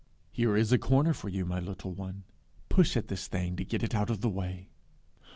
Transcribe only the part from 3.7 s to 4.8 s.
it out of the way'!